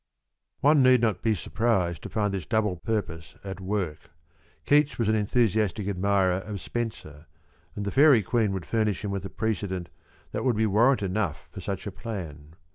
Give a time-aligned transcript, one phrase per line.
[0.61, 4.09] One need not be surprised to find this double purpose at work.
[4.65, 7.27] Iveats was an enthusiastic admirer of Spenser,
[7.75, 9.89] and the Faerie Qzieene would furnish him with a precedent
[10.31, 12.55] that would be warrant enough for such a plan.